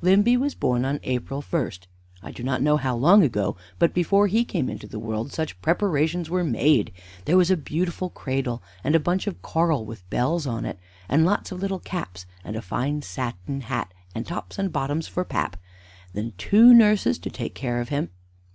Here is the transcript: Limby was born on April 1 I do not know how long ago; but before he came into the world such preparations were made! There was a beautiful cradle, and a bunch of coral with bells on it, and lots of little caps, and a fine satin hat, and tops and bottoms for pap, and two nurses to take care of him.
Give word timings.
Limby 0.00 0.38
was 0.38 0.54
born 0.54 0.82
on 0.86 0.98
April 1.02 1.42
1 1.42 1.70
I 2.22 2.30
do 2.30 2.42
not 2.42 2.62
know 2.62 2.78
how 2.78 2.96
long 2.96 3.22
ago; 3.22 3.54
but 3.78 3.92
before 3.92 4.28
he 4.28 4.42
came 4.42 4.70
into 4.70 4.86
the 4.86 4.98
world 4.98 5.30
such 5.30 5.60
preparations 5.60 6.30
were 6.30 6.42
made! 6.42 6.90
There 7.26 7.36
was 7.36 7.50
a 7.50 7.56
beautiful 7.58 8.08
cradle, 8.08 8.62
and 8.82 8.94
a 8.94 8.98
bunch 8.98 9.26
of 9.26 9.42
coral 9.42 9.84
with 9.84 10.08
bells 10.08 10.46
on 10.46 10.64
it, 10.64 10.78
and 11.06 11.26
lots 11.26 11.52
of 11.52 11.60
little 11.60 11.80
caps, 11.80 12.24
and 12.42 12.56
a 12.56 12.62
fine 12.62 13.02
satin 13.02 13.60
hat, 13.60 13.92
and 14.14 14.26
tops 14.26 14.58
and 14.58 14.72
bottoms 14.72 15.06
for 15.06 15.22
pap, 15.22 15.58
and 16.14 16.38
two 16.38 16.72
nurses 16.72 17.18
to 17.18 17.28
take 17.28 17.54
care 17.54 17.78
of 17.78 17.90
him. 17.90 18.08